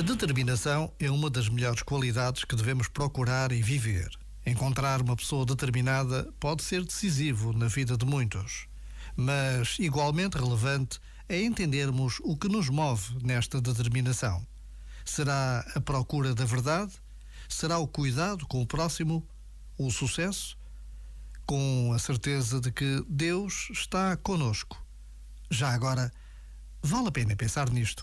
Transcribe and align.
determinação 0.00 0.90
é 0.98 1.10
uma 1.10 1.28
das 1.28 1.48
melhores 1.48 1.82
qualidades 1.82 2.44
que 2.44 2.56
devemos 2.56 2.88
procurar 2.88 3.52
e 3.52 3.60
viver. 3.60 4.08
Encontrar 4.46 5.02
uma 5.02 5.14
pessoa 5.14 5.44
determinada 5.44 6.32
pode 6.40 6.62
ser 6.62 6.82
decisivo 6.82 7.52
na 7.52 7.66
vida 7.68 7.96
de 7.96 8.06
muitos. 8.06 8.66
Mas, 9.14 9.76
igualmente 9.78 10.38
relevante, 10.38 10.98
é 11.28 11.42
entendermos 11.42 12.20
o 12.22 12.36
que 12.36 12.48
nos 12.48 12.70
move 12.70 13.18
nesta 13.22 13.60
determinação. 13.60 14.46
Será 15.04 15.64
a 15.74 15.80
procura 15.80 16.34
da 16.34 16.44
verdade? 16.44 16.92
Será 17.48 17.76
o 17.78 17.86
cuidado 17.86 18.46
com 18.46 18.62
o 18.62 18.66
próximo? 18.66 19.26
O 19.76 19.90
sucesso? 19.90 20.56
Com 21.44 21.92
a 21.94 21.98
certeza 21.98 22.60
de 22.60 22.72
que 22.72 23.04
Deus 23.08 23.68
está 23.70 24.16
conosco. 24.16 24.82
Já 25.50 25.68
agora, 25.74 26.10
vale 26.82 27.08
a 27.08 27.12
pena 27.12 27.36
pensar 27.36 27.68
nisto. 27.68 28.02